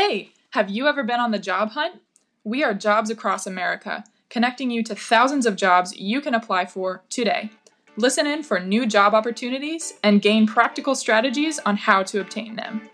[0.00, 2.00] Hey, have you ever been on the job hunt?
[2.44, 7.02] We are Jobs Across America, connecting you to thousands of jobs you can apply for
[7.10, 7.50] today.
[7.96, 12.88] Listen in for new job opportunities and gain practical strategies on how to obtain them.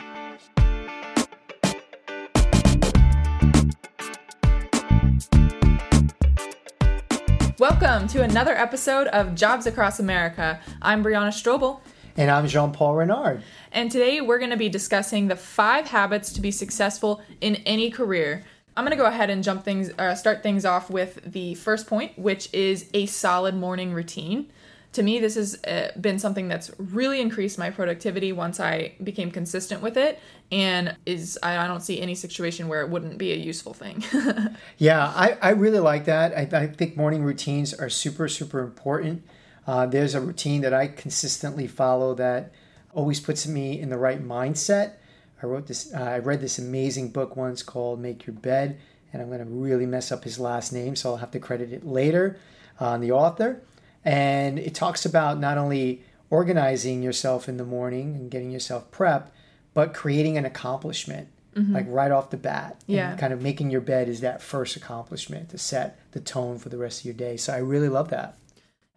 [7.59, 10.59] Welcome to another episode of Jobs Across America.
[10.81, 11.83] I'm Brianna Strobel.
[12.17, 13.43] And I'm Jean Paul Renard.
[13.73, 17.91] And today we're going to be discussing the five habits to be successful in any
[17.91, 18.45] career.
[18.77, 21.89] I'm going to go ahead and jump things, uh, start things off with the first
[21.89, 24.51] point, which is a solid morning routine.
[24.93, 29.33] To me, this has uh, been something that's really increased my productivity once I became
[29.33, 30.21] consistent with it,
[30.53, 34.05] and is I don't see any situation where it wouldn't be a useful thing.
[34.79, 36.33] yeah, I, I really like that.
[36.33, 39.25] I, I think morning routines are super super important.
[39.67, 42.53] Uh, there's a routine that I consistently follow that
[42.93, 44.95] always puts me in the right mindset.
[45.43, 45.93] I wrote this.
[45.93, 48.79] Uh, I read this amazing book once called "Make Your Bed,"
[49.13, 51.73] and I'm going to really mess up his last name, so I'll have to credit
[51.73, 52.39] it later
[52.81, 53.63] on the author.
[54.05, 59.29] And it talks about not only organizing yourself in the morning and getting yourself prepped,
[59.73, 61.75] but creating an accomplishment, mm-hmm.
[61.75, 62.83] like right off the bat.
[62.87, 63.17] Yeah.
[63.17, 66.77] kind of making your bed is that first accomplishment to set the tone for the
[66.77, 67.37] rest of your day.
[67.37, 68.37] So I really love that.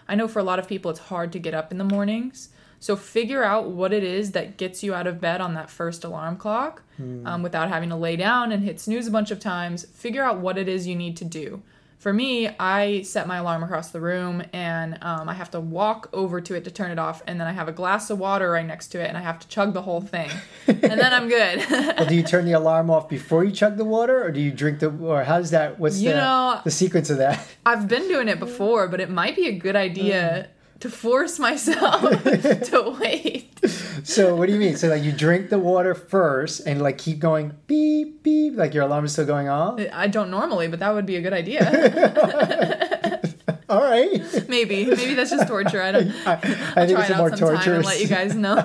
[0.07, 2.49] I know for a lot of people it's hard to get up in the mornings.
[2.79, 6.03] So figure out what it is that gets you out of bed on that first
[6.03, 7.25] alarm clock mm.
[7.25, 9.85] um, without having to lay down and hit snooze a bunch of times.
[9.85, 11.63] Figure out what it is you need to do
[11.97, 16.09] for me, I set my alarm across the room and um, I have to walk
[16.13, 17.23] over to it to turn it off.
[17.25, 19.39] And then I have a glass of water right next to it and I have
[19.39, 20.29] to chug the whole thing.
[20.67, 21.65] and then I'm good.
[21.69, 24.51] well, do you turn the alarm off before you chug the water or do you
[24.51, 25.79] drink the, or how's that?
[25.79, 27.45] What's you the, know, the sequence of that?
[27.65, 30.49] I've been doing it before, but it might be a good idea.
[30.49, 33.49] Mm to force myself to wait.
[34.03, 34.77] So what do you mean?
[34.77, 38.83] So like you drink the water first and like keep going beep beep like your
[38.83, 39.79] alarm is still going off?
[39.91, 43.21] I don't normally, but that would be a good idea.
[43.69, 44.47] All right.
[44.47, 44.85] Maybe.
[44.85, 45.81] Maybe that's just torture.
[45.81, 48.57] I don't I, I think it's more torture and let you guys know.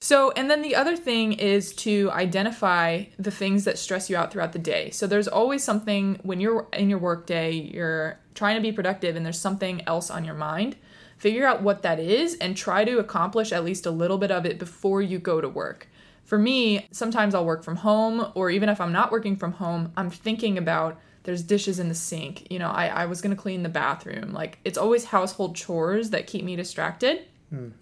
[0.00, 4.32] So, and then the other thing is to identify the things that stress you out
[4.32, 4.90] throughout the day.
[4.90, 9.26] So, there's always something when you're in your workday, you're trying to be productive, and
[9.26, 10.76] there's something else on your mind.
[11.16, 14.46] Figure out what that is and try to accomplish at least a little bit of
[14.46, 15.88] it before you go to work.
[16.22, 19.92] For me, sometimes I'll work from home, or even if I'm not working from home,
[19.96, 22.46] I'm thinking about there's dishes in the sink.
[22.52, 24.32] You know, I, I was gonna clean the bathroom.
[24.32, 27.24] Like, it's always household chores that keep me distracted.
[27.52, 27.72] Mm.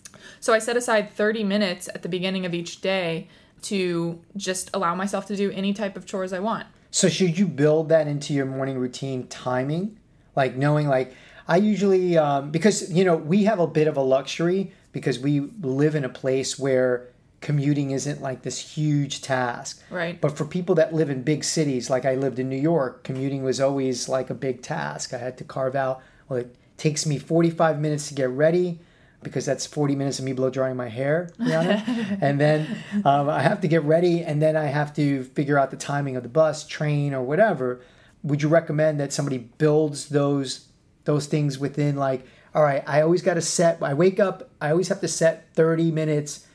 [0.41, 3.29] So I set aside 30 minutes at the beginning of each day
[3.63, 6.67] to just allow myself to do any type of chores I want.
[6.91, 9.99] So should you build that into your morning routine timing?
[10.35, 11.15] Like knowing like
[11.49, 15.41] I usually um, because you know we have a bit of a luxury because we
[15.61, 17.09] live in a place where
[17.41, 19.83] commuting isn't like this huge task.
[19.91, 20.21] Right.
[20.21, 23.43] But for people that live in big cities, like I lived in New York, commuting
[23.43, 25.13] was always like a big task.
[25.13, 28.81] I had to carve out well it takes me 45 minutes to get ready
[29.27, 33.61] because that's 40 minutes of me blow drying my hair, and then um, I have
[33.63, 36.67] to get ready, and then I have to figure out the timing of the bus,
[36.67, 37.81] train, or whatever.
[38.23, 40.69] Would you recommend that somebody builds those
[41.05, 43.83] those things within like, all right, I always got to set.
[43.83, 46.47] I wake up, I always have to set 30 minutes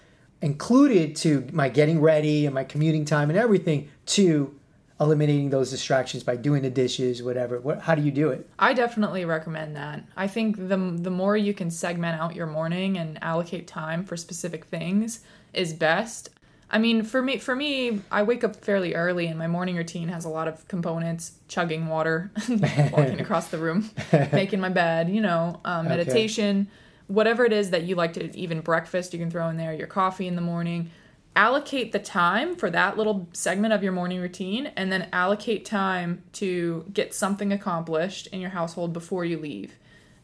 [0.42, 4.54] included to my getting ready and my commuting time and everything to
[5.02, 7.60] eliminating those distractions by doing the dishes, whatever.
[7.60, 8.48] What, how do you do it?
[8.60, 10.04] I definitely recommend that.
[10.16, 14.16] I think the the more you can segment out your morning and allocate time for
[14.16, 15.22] specific things
[15.54, 16.30] is best.
[16.74, 20.08] I mean, for me, for me, I wake up fairly early, and my morning routine
[20.08, 23.90] has a lot of components: chugging water, walking across the room,
[24.32, 26.70] making my bed, you know, um, meditation, okay.
[27.08, 28.38] whatever it is that you like to.
[28.38, 29.74] Even breakfast, you can throw in there.
[29.74, 30.92] Your coffee in the morning
[31.36, 36.24] allocate the time for that little segment of your morning routine and then allocate time
[36.34, 39.76] to get something accomplished in your household before you leave.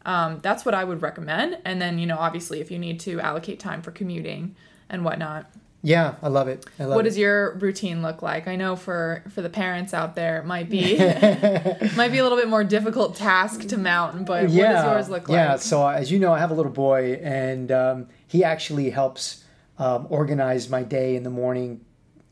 [0.04, 1.58] Um, that's what I would recommend.
[1.64, 4.54] And then, you know, obviously, if you need to allocate time for commuting
[4.88, 5.50] and whatnot.
[5.82, 6.66] Yeah, I love it.
[6.78, 7.10] I love what it.
[7.10, 8.48] does your routine look like?
[8.48, 10.96] I know for for the parents out there, it might be
[11.96, 14.26] might be a little bit more difficult task to mount.
[14.26, 15.36] But yeah, what does yours look like?
[15.36, 19.44] Yeah, so as you know, I have a little boy, and um, he actually helps
[19.78, 21.80] um, organize my day in the morning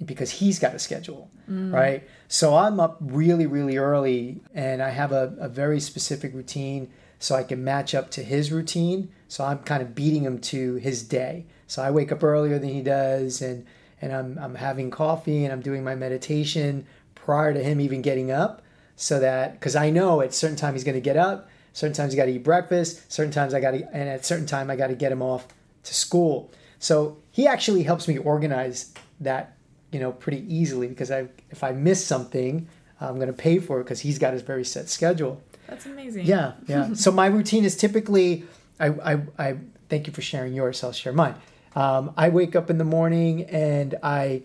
[0.04, 1.72] because he's got a schedule, mm.
[1.72, 2.06] right?
[2.28, 7.34] So I'm up really, really early and I have a, a, very specific routine so
[7.34, 9.10] I can match up to his routine.
[9.28, 11.46] So I'm kind of beating him to his day.
[11.66, 13.64] So I wake up earlier than he does and,
[14.02, 18.30] and I'm, I'm having coffee and I'm doing my meditation prior to him even getting
[18.30, 18.62] up
[18.96, 22.12] so that, because I know at certain time he's going to get up, certain times
[22.12, 24.76] I got to eat breakfast, certain times I got to, and at certain time I
[24.76, 25.46] got to get him off
[25.84, 26.50] to school.
[26.78, 29.56] So he actually helps me organize that
[29.92, 32.68] you know, pretty easily because I if I miss something,
[33.00, 35.40] I'm going to pay for it because he's got his very set schedule.
[35.66, 36.26] That's amazing.
[36.26, 36.92] Yeah, yeah.
[36.94, 38.44] so my routine is typically,
[38.78, 39.56] I, I, I
[39.88, 40.82] thank you for sharing yours.
[40.84, 41.34] I'll share mine.
[41.74, 44.42] Um, I wake up in the morning and I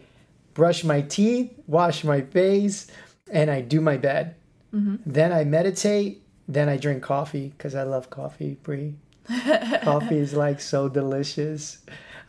[0.54, 2.88] brush my teeth, wash my face,
[3.32, 4.36] and I do my bed.
[4.74, 4.98] Mm-hmm.
[5.06, 6.24] Then I meditate.
[6.48, 8.96] Then I drink coffee because I love coffee, Brie.
[9.84, 11.80] coffee is like so delicious.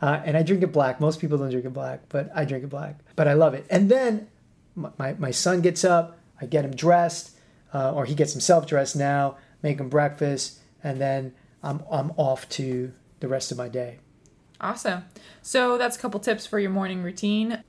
[0.03, 0.99] Uh, and I drink it black.
[0.99, 2.99] Most people don't drink it black, but I drink it black.
[3.15, 3.65] But I love it.
[3.69, 4.27] And then
[4.75, 7.37] my, my son gets up, I get him dressed,
[7.73, 11.33] uh, or he gets himself dressed now, make him breakfast, and then
[11.63, 12.91] I'm, I'm off to
[13.21, 13.99] the rest of my day.
[14.59, 15.05] Awesome.
[15.41, 17.63] So that's a couple tips for your morning routine.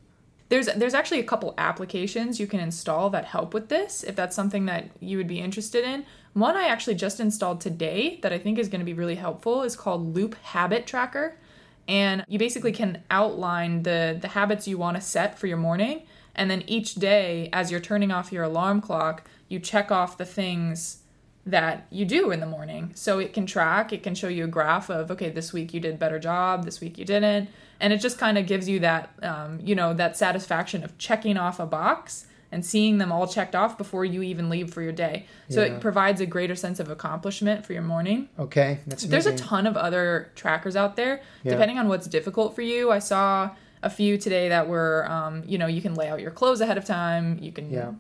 [0.48, 4.34] There's there's actually a couple applications you can install that help with this if that's
[4.34, 6.04] something that you would be interested in.
[6.32, 9.62] One I actually just installed today that I think is going to be really helpful
[9.62, 11.36] is called Loop Habit Tracker.
[11.86, 16.02] And you basically can outline the the habits you want to set for your morning
[16.34, 20.24] and then each day as you're turning off your alarm clock, you check off the
[20.24, 20.98] things
[21.46, 22.90] that you do in the morning.
[22.94, 25.80] So it can track, it can show you a graph of, okay, this week you
[25.80, 27.50] did better job, this week you didn't.
[27.80, 31.36] And it just kind of gives you that, um, you know, that satisfaction of checking
[31.36, 34.92] off a box and seeing them all checked off before you even leave for your
[34.92, 35.26] day.
[35.50, 35.74] So yeah.
[35.74, 38.28] it provides a greater sense of accomplishment for your morning.
[38.38, 41.52] Okay, that's There's a ton of other trackers out there, yeah.
[41.52, 42.90] depending on what's difficult for you.
[42.90, 43.50] I saw
[43.82, 46.78] a few today that were, um, you know, you can lay out your clothes ahead
[46.78, 47.92] of time, you can yeah.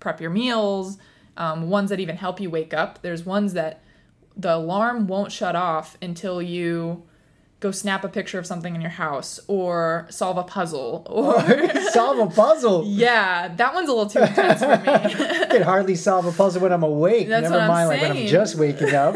[0.00, 0.98] prep your meals
[1.36, 3.02] um, ones that even help you wake up.
[3.02, 3.80] There's ones that
[4.36, 7.04] the alarm won't shut off until you
[7.62, 11.40] go snap a picture of something in your house or solve a puzzle or
[11.92, 12.82] solve a puzzle.
[12.84, 14.92] Yeah, that one's a little too intense for me.
[14.92, 17.28] I can hardly solve a puzzle when I'm awake.
[17.28, 19.14] That's Never mind like when I'm just waking up.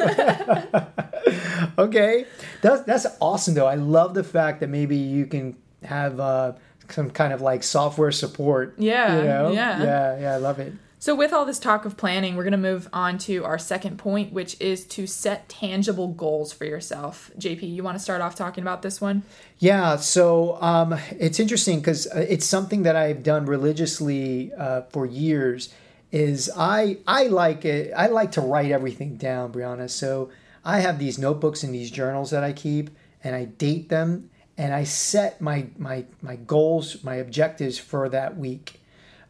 [1.78, 2.26] okay.
[2.62, 3.66] That's that's awesome though.
[3.66, 6.52] I love the fact that maybe you can have uh,
[6.88, 8.76] some kind of like software support.
[8.78, 9.16] Yeah.
[9.18, 9.50] You know?
[9.52, 9.82] Yeah.
[9.82, 10.72] Yeah, yeah, I love it.
[10.98, 13.98] So, with all this talk of planning, we're going to move on to our second
[13.98, 17.30] point, which is to set tangible goals for yourself.
[17.38, 19.22] JP, you want to start off talking about this one?
[19.58, 25.04] Yeah, so um, it's interesting because uh, it's something that I've done religiously uh, for
[25.04, 25.72] years.
[26.12, 27.92] Is I I like it.
[27.94, 29.90] I like to write everything down, Brianna.
[29.90, 30.30] So
[30.64, 32.88] I have these notebooks and these journals that I keep,
[33.22, 38.38] and I date them, and I set my my my goals, my objectives for that
[38.38, 38.80] week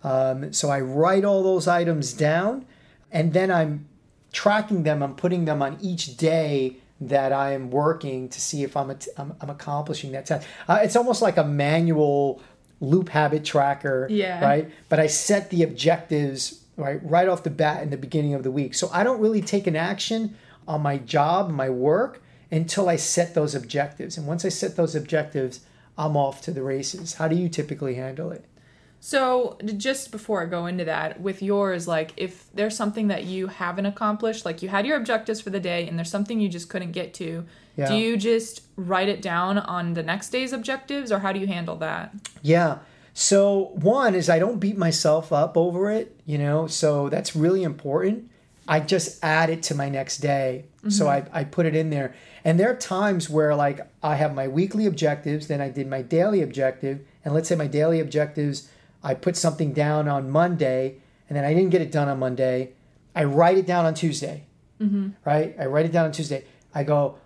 [0.07, 2.65] um, so I write all those items down
[3.11, 3.89] and then I'm
[4.33, 5.03] tracking them.
[5.03, 9.35] I'm putting them on each day that I am working to see if I'm, I'm,
[9.41, 10.47] I'm accomplishing that task.
[10.69, 12.41] Uh, it's almost like a manual
[12.81, 14.45] loop habit tracker, yeah.
[14.45, 14.71] right?
[14.89, 18.51] But I set the objectives right right off the bat in the beginning of the
[18.53, 18.75] week.
[18.75, 20.37] So I don't really take an action
[20.69, 22.23] on my job, my work
[22.53, 24.17] until I set those objectives.
[24.17, 25.61] And once I set those objectives,
[25.99, 27.15] I'm off to the races.
[27.15, 28.45] How do you typically handle it?
[29.07, 33.47] So, just before I go into that, with yours, like if there's something that you
[33.47, 36.69] haven't accomplished, like you had your objectives for the day and there's something you just
[36.69, 37.45] couldn't get to,
[37.77, 37.87] yeah.
[37.87, 41.47] do you just write it down on the next day's objectives or how do you
[41.47, 42.17] handle that?
[42.43, 42.79] Yeah.
[43.15, 47.63] So, one is I don't beat myself up over it, you know, so that's really
[47.63, 48.29] important.
[48.67, 50.65] I just add it to my next day.
[50.79, 50.91] Mm-hmm.
[50.91, 52.17] So I, I put it in there.
[52.45, 56.03] And there are times where, like, I have my weekly objectives, then I did my
[56.03, 57.07] daily objective.
[57.25, 58.69] And let's say my daily objectives
[59.07, 60.97] I put something down on Monday
[61.29, 62.73] and then I didn't get it done on Monday.
[63.15, 64.47] I write it down on Tuesday,
[64.81, 65.11] mm-hmm.
[65.25, 65.55] right?
[65.61, 66.45] I write it down on Tuesday.
[66.75, 67.17] I go,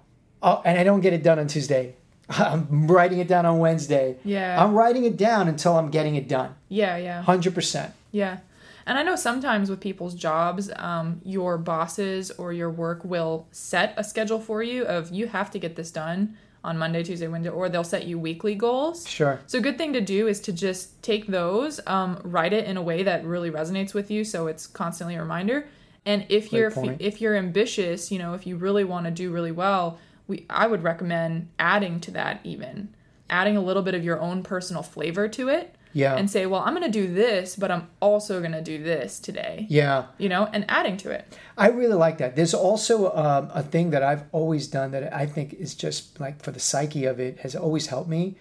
[0.42, 1.94] oh, and I don't get it done on Tuesday.
[2.28, 4.18] I'm writing it down on Wednesday.
[4.24, 4.62] Yeah.
[4.62, 6.54] I'm writing it down until I'm getting it done.
[6.68, 7.24] Yeah, yeah.
[7.26, 7.92] 100%.
[8.12, 8.40] Yeah.
[8.84, 13.94] And I know sometimes with people's jobs, um, your bosses or your work will set
[13.96, 17.50] a schedule for you of you have to get this done on Monday, Tuesday, Wednesday,
[17.50, 19.08] or they'll set you weekly goals.
[19.08, 19.40] Sure.
[19.46, 22.76] So, a good thing to do is to just take those, um, write it in
[22.76, 25.66] a way that really resonates with you, so it's constantly a reminder.
[26.06, 27.00] And if Great you're point.
[27.00, 30.66] if you're ambitious, you know, if you really want to do really well, we I
[30.66, 32.94] would recommend adding to that even
[33.28, 36.16] adding a little bit of your own personal flavor to it yeah.
[36.16, 39.18] and say well i'm going to do this but i'm also going to do this
[39.18, 39.66] today.
[39.68, 40.06] Yeah.
[40.18, 41.36] You know and adding to it.
[41.56, 42.36] I really like that.
[42.36, 46.42] There's also um, a thing that i've always done that i think is just like
[46.42, 48.36] for the psyche of it has always helped me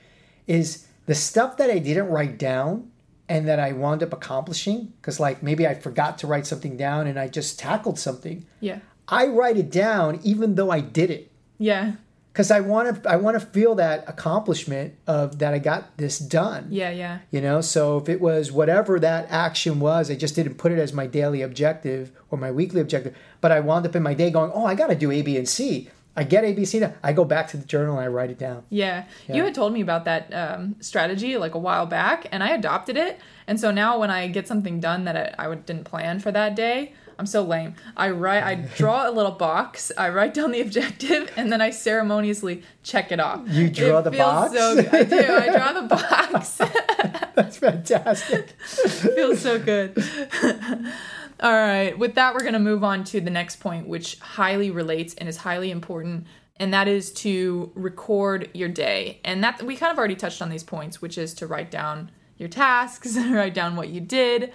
[0.48, 2.92] is the stuff that i didn't write down
[3.28, 7.08] and that i wound up accomplishing because like maybe i forgot to write something down
[7.08, 8.46] and i just tackled something.
[8.60, 8.80] Yeah.
[9.08, 11.32] I write it down even though i did it.
[11.58, 11.94] Yeah
[12.40, 16.20] because I want to I want to feel that accomplishment of that I got this
[16.20, 16.68] done.
[16.70, 17.20] Yeah, yeah.
[17.32, 20.80] You know, so if it was whatever that action was, I just didn't put it
[20.80, 24.32] as my daily objective or my weekly objective, but I wound up in my day
[24.32, 27.12] going, "Oh, I got to do A, B, and C." I get ABC, and I
[27.12, 28.64] go back to the journal and I write it down.
[28.70, 29.04] Yeah.
[29.28, 29.36] Yeah.
[29.36, 32.96] You had told me about that um, strategy like a while back, and I adopted
[32.96, 33.20] it.
[33.48, 36.56] And so now when I get something done that I, I didn't plan for that
[36.56, 37.76] day, I'm so lame.
[37.98, 41.70] I write, I draw a little box, I write down the objective, and then I
[41.70, 43.42] ceremoniously check it off.
[43.50, 44.54] You draw It the box?
[44.54, 44.88] So good.
[44.88, 45.18] I do.
[45.18, 46.58] I draw the box.
[47.36, 48.52] That's fantastic.
[48.62, 50.02] feels so good.
[51.42, 51.98] All right.
[52.00, 55.28] With that, we're going to move on to the next point, which highly relates and
[55.28, 59.20] is highly important, and that is to record your day.
[59.26, 62.12] And that we kind of already touched on these points, which is to write down
[62.38, 64.54] your tasks, write down what you did,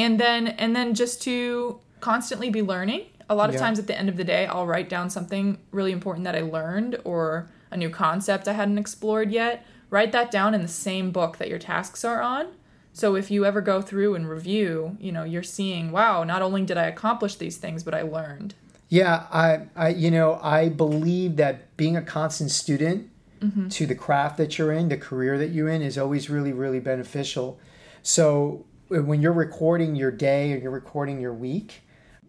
[0.00, 3.06] and then and then just to constantly be learning.
[3.28, 3.60] A lot of Yeah.
[3.60, 6.40] times at the end of the day, I'll write down something really important that I
[6.40, 9.64] learned or a new concept I hadn't explored yet.
[9.88, 12.48] Write that down in the same book that your tasks are on.
[12.92, 16.62] So if you ever go through and review, you know, you're seeing, wow, not only
[16.62, 18.54] did I accomplish these things, but I learned.
[18.88, 23.08] Yeah, I, I, you know, I believe that being a constant student
[23.40, 23.68] mm-hmm.
[23.68, 26.80] to the craft that you're in, the career that you're in, is always really, really
[26.80, 27.60] beneficial.
[28.02, 31.82] So when you're recording your day or you're recording your week,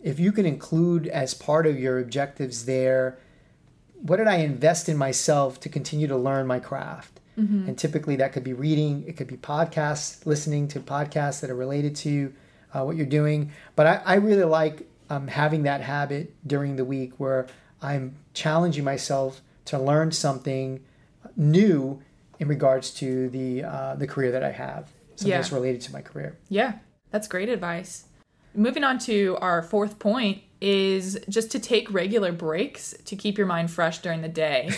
[0.04, 3.18] if you can include as part of your objectives there,
[4.02, 7.20] what did I invest in myself to continue to learn my craft?
[7.68, 11.56] And typically that could be reading, it could be podcasts, listening to podcasts that are
[11.56, 12.34] related to
[12.74, 13.52] uh, what you're doing.
[13.76, 17.48] But I, I really like um, having that habit during the week where
[17.82, 20.84] I'm challenging myself to learn something
[21.36, 22.02] new
[22.40, 24.92] in regards to the uh, the career that I have,
[25.22, 25.38] something Yeah.
[25.38, 26.38] that's related to my career.
[26.50, 26.74] Yeah,
[27.12, 28.06] that's great advice.
[28.54, 33.48] Moving on to our fourth point is just to take regular breaks to keep your
[33.48, 34.70] mind fresh during the day.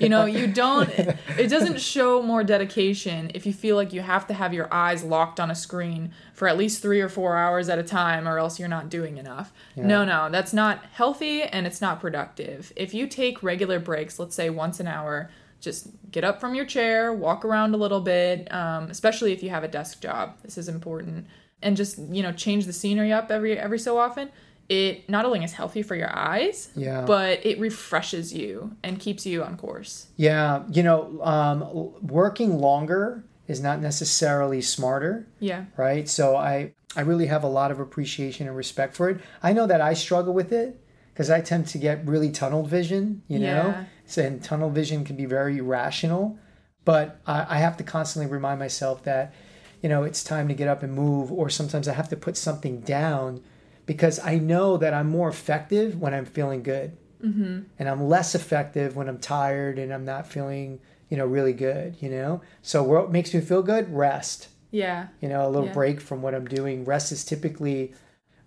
[0.00, 4.26] you know, you don't, it doesn't show more dedication if you feel like you have
[4.26, 7.70] to have your eyes locked on a screen for at least three or four hours
[7.70, 9.50] at a time or else you're not doing enough.
[9.76, 12.70] No, no, that's not healthy and it's not productive.
[12.76, 15.30] If you take regular breaks, let's say once an hour,
[15.60, 19.50] just get up from your chair, walk around a little bit, um, especially if you
[19.50, 20.36] have a desk job.
[20.42, 21.26] This is important,
[21.62, 24.30] and just you know change the scenery up every every so often.
[24.68, 27.04] It not only is healthy for your eyes, Yeah.
[27.04, 30.06] but it refreshes you and keeps you on course.
[30.16, 31.60] Yeah, you know, um,
[32.06, 35.26] working longer is not necessarily smarter.
[35.40, 36.08] Yeah, right?
[36.08, 39.20] So I I really have a lot of appreciation and respect for it.
[39.42, 40.80] I know that I struggle with it
[41.20, 43.84] because I tend to get really tunnel vision, you know, Yeah.
[44.06, 46.38] so, and tunnel vision can be very rational,
[46.86, 49.34] But I, I have to constantly remind myself that
[49.82, 52.38] you know it's time to get up and move, or sometimes I have to put
[52.38, 53.42] something down
[53.84, 57.64] because I know that I'm more effective when I'm feeling good, mm-hmm.
[57.78, 61.96] and I'm less effective when I'm tired and I'm not feeling you know really good.
[62.00, 63.92] You know, so what makes me feel good?
[63.94, 65.74] Rest yeah, you know, a little Yeah.
[65.74, 66.86] break from what I'm doing.
[66.86, 67.92] Rest is typically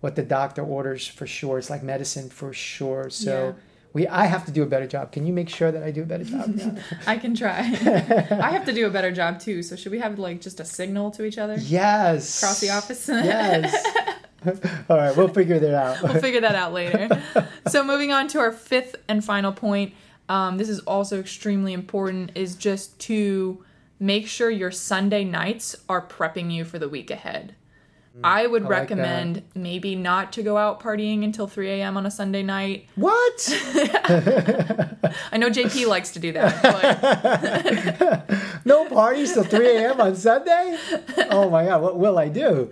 [0.04, 1.56] what the doctor orders for sure.
[1.58, 3.08] It's like medicine for sure.
[3.08, 3.52] So Yeah.
[3.94, 5.12] we, I have to do a better job.
[5.12, 6.78] Can you make sure that I do a better job?
[7.06, 7.60] I can try.
[7.60, 9.62] I have to do a better job too.
[9.62, 12.36] So should we have like just a signal to each other yes.
[12.42, 13.08] across the office?
[13.08, 13.72] yes.
[14.90, 16.02] All right, we'll figure that out.
[16.02, 17.08] we'll figure that out later.
[17.66, 19.94] so moving on to our fifth and final point,
[20.28, 23.64] um, this is also extremely important, is just to
[23.98, 27.54] make sure your Sunday nights are prepping you for the week ahead.
[28.22, 31.96] I would Mm, I like recommend maybe not to go out partying until 3 a.m.
[31.96, 32.86] on a Sunday night.
[32.94, 33.48] what?
[35.32, 36.62] I know JP likes to do that,
[38.64, 40.00] No parties till 3 a.m.
[40.00, 40.78] on Sunday?
[41.30, 42.70] Oh my God, what will I do?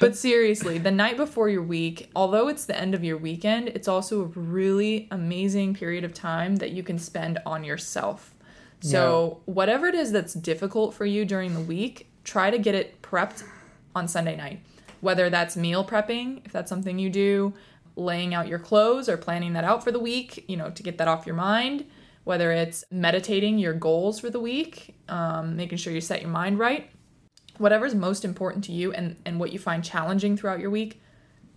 [0.00, 3.88] but seriously, the night before your week, although it's the end of your weekend, it's
[3.88, 8.34] also a really amazing period of time that you can spend on yourself.
[8.80, 13.02] So, whatever it is that's difficult for you during the week, try to get it
[13.02, 13.42] prepped
[13.98, 14.60] on Sunday night.
[15.00, 17.52] Whether that's meal prepping, if that's something you do,
[17.94, 20.98] laying out your clothes or planning that out for the week, you know, to get
[20.98, 21.84] that off your mind.
[22.24, 26.58] Whether it's meditating your goals for the week, um, making sure you set your mind
[26.58, 26.90] right
[27.58, 31.00] whatever's most important to you and, and what you find challenging throughout your week,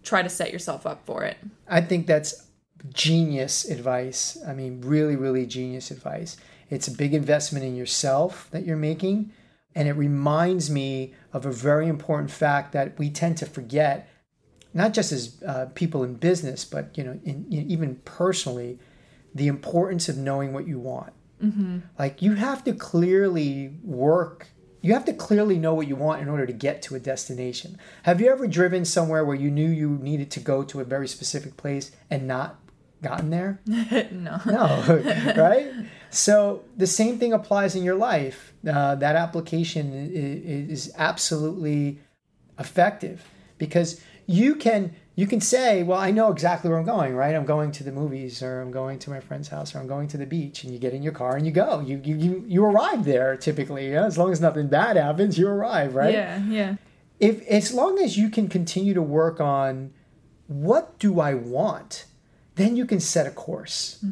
[0.03, 1.37] try to set yourself up for it.
[1.67, 2.47] I think that's
[2.93, 4.37] genius advice.
[4.45, 6.37] I mean, really, really genius advice.
[6.69, 9.31] It's a big investment in yourself that you're making.
[9.73, 14.09] And it reminds me of a very important fact that we tend to forget,
[14.73, 18.79] not just as uh, people in business, but you know, in, in, even personally,
[19.33, 21.13] the importance of knowing what you want.
[21.97, 24.49] Like you have to clearly work.
[24.81, 27.77] You have to clearly know what you want in order to get to a destination.
[28.03, 31.07] Have you ever driven somewhere where you knew you needed to go to a very
[31.07, 32.59] specific place and not
[33.01, 33.61] gotten there?
[33.65, 34.39] no.
[34.45, 35.03] No,
[35.37, 35.71] right?
[36.13, 38.53] So the same thing applies in your life.
[38.67, 41.99] Uh, that application i- i- is absolutely
[42.59, 43.25] effective
[43.57, 47.35] because you can you can say, well, I know exactly where I'm going, right?
[47.35, 50.07] I'm going to the movies or I'm going to my friend's house or I'm going
[50.09, 51.79] to the beach and you get in your car and you go.
[51.81, 54.05] You you you, you arrive there typically, yeah?
[54.05, 56.13] as long as nothing bad happens, you arrive, right?
[56.13, 56.75] Yeah, yeah.
[57.19, 59.91] If as long as you can continue to work on
[60.47, 62.05] what do I want,
[62.55, 64.03] then you can set a course.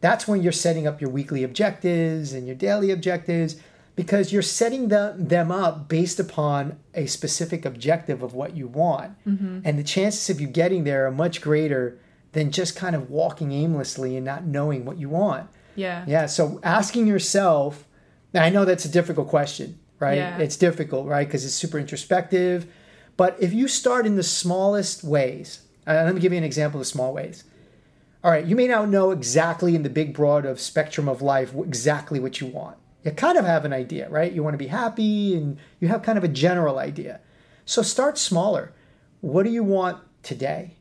[0.00, 3.56] That's when you're setting up your weekly objectives and your daily objectives
[3.96, 9.16] because you're setting the, them up based upon a specific objective of what you want.
[9.64, 11.98] And the chances of you getting there are much greater
[12.30, 15.48] than just kind of walking aimlessly and not knowing what you want.
[15.74, 16.04] Yeah.
[16.06, 17.86] Yeah, so asking yourself,
[18.34, 20.18] I know that's a difficult question, right?
[20.18, 20.38] Yeah.
[20.38, 21.26] It's difficult, right?
[21.26, 22.66] Because it's super introspective.
[23.16, 26.80] But if you start in the smallest ways, uh, let me give you an example
[26.80, 27.42] of small ways.
[28.24, 31.54] All right, you may not know exactly in the big broad of spectrum of life
[31.54, 32.76] exactly what you want.
[33.04, 34.32] You kind of have an idea, right?
[34.32, 37.20] You want to be happy and you have kind of a general idea.
[37.64, 38.72] So start smaller.
[39.20, 40.74] What do you want today?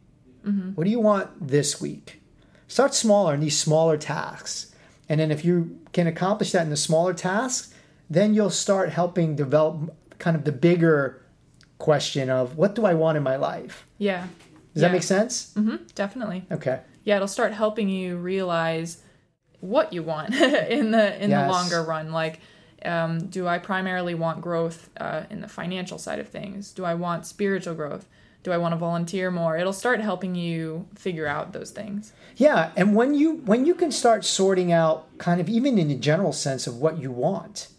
[0.75, 2.22] What do you want this week?
[2.70, 4.74] Start smaller in these smaller tasks.
[5.10, 7.74] And then if you can accomplish that in the smaller tasks,
[8.10, 11.22] then you'll start helping develop kind of the bigger
[11.79, 13.86] question of what do I want in my life?
[13.98, 14.27] Yeah.
[14.74, 15.53] Does that make sense?
[15.56, 16.46] Mm-hmm, definitely.
[16.50, 16.79] Okay.
[17.08, 19.02] Yeah, it'll start helping you realize
[19.62, 20.36] what you want
[20.80, 21.48] in the in Yes.
[21.48, 22.12] the longer run.
[22.12, 22.42] Like,
[22.84, 26.74] um, do I primarily want growth uh, in the financial side of things?
[26.74, 28.10] Do I want spiritual growth?
[28.44, 29.58] Do I want to volunteer more?
[29.58, 32.12] It'll start helping you figure out those things.
[32.36, 35.96] Yeah, and when you when you can start sorting out kind of even in a
[35.96, 37.70] general sense of what you want.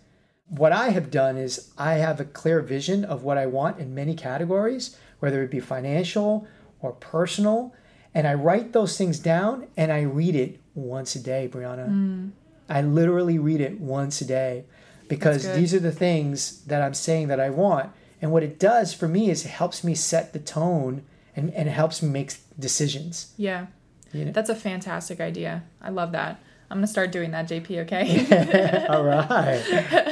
[0.49, 3.94] What I have done is I have a clear vision of what I want in
[3.94, 6.47] many categories, whether it be financial
[6.80, 7.75] or personal,
[8.14, 11.88] and I write those things down and I read it once a day, Brianna.
[11.88, 12.30] Mm.
[12.68, 14.64] I literally read it once a day
[15.08, 17.90] because these are the things that I'm saying that I want.
[18.20, 21.02] And what it does for me is it helps me set the tone
[21.34, 23.32] and, and it helps me make decisions.
[23.36, 23.66] Yeah,
[24.12, 24.32] You know?
[24.32, 25.62] that's a fantastic idea.
[25.80, 26.40] I love that.
[26.70, 27.78] I'm gonna start doing that, JP.
[27.84, 28.86] Okay.
[28.90, 29.62] All right.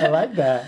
[0.02, 0.64] I like that.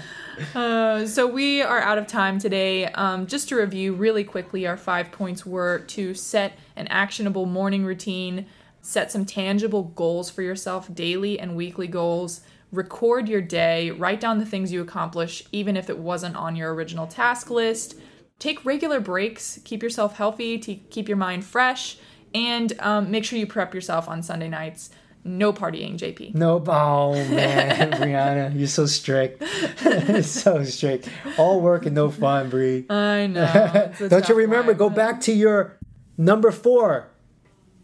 [0.54, 2.86] Uh, so we are out of time today.
[2.86, 7.84] Um, just to review really quickly, our five points were to set an actionable morning
[7.84, 8.46] routine,
[8.80, 14.38] set some tangible goals for yourself, daily and weekly goals, record your day, write down
[14.38, 17.94] the things you accomplish, even if it wasn't on your original task list.
[18.38, 21.98] Take regular breaks, keep yourself healthy, to keep your mind fresh,
[22.34, 24.90] and um, make sure you prep yourself on Sunday nights.
[25.28, 26.34] No partying, JP.
[26.34, 29.44] No, oh man, Brianna, you're so strict.
[30.24, 31.08] so strict.
[31.36, 32.86] All work and no fun, Bri.
[32.90, 33.92] I know.
[34.08, 34.72] Don't you remember?
[34.72, 35.78] Go back to your
[36.16, 37.10] number four.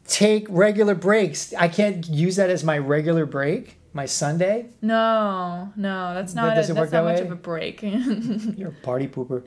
[0.07, 1.53] Take regular breaks.
[1.55, 4.67] I can't use that as my regular break, my Sunday.
[4.83, 6.53] No, no, that's not.
[6.53, 7.27] a, doesn't that's work not that much way?
[7.27, 7.83] of a break.
[8.59, 9.45] You're a party pooper.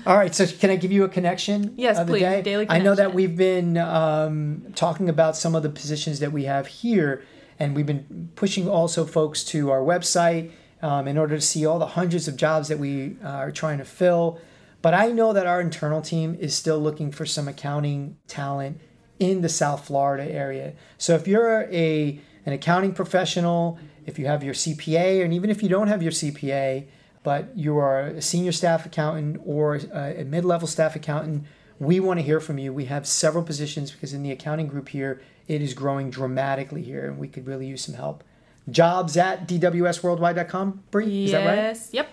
[0.06, 1.74] All right, so can I give you a connection?
[1.76, 2.20] Yes, of the please.
[2.20, 2.42] day?
[2.42, 6.44] Daily I know that we've been um, talking about some of the positions that we
[6.44, 7.22] have here,
[7.58, 11.78] and we've been pushing also folks to our website um, in order to see all
[11.78, 14.40] the hundreds of jobs that we uh, are trying to fill.
[14.80, 18.80] But I know that our internal team is still looking for some accounting talent
[19.18, 20.74] in the South Florida area.
[20.96, 25.62] So if you're a an accounting professional, if you have your CPA, and even if
[25.62, 26.86] you don't have your CPA,
[27.22, 31.44] but you are a senior staff accountant or a, a mid-level staff accountant,
[31.78, 32.72] we want to hear from you.
[32.72, 37.06] We have several positions because in the accounting group here, it is growing dramatically here,
[37.06, 38.24] and we could really use some help.
[38.70, 40.84] Jobs at dwsworldwide.com.
[40.90, 41.56] Bree, is that right?
[41.56, 41.90] yes.
[41.92, 42.08] Yep.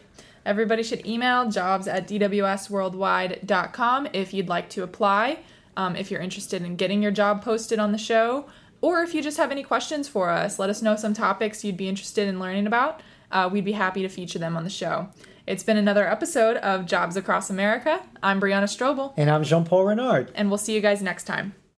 [0.45, 5.39] Everybody should email jobs at dwsworldwide.com if you'd like to apply,
[5.77, 8.45] um, if you're interested in getting your job posted on the show,
[8.81, 10.59] or if you just have any questions for us.
[10.59, 13.01] Let us know some topics you'd be interested in learning about.
[13.31, 15.09] Uh, we'd be happy to feature them on the show.
[15.47, 18.01] It's been another episode of Jobs Across America.
[18.23, 20.31] I'm Brianna Strobel, And I'm Jean Paul Renard.
[20.35, 21.55] and we'll see you guys next time.